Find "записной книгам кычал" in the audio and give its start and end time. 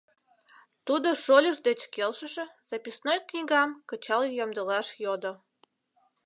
2.71-4.21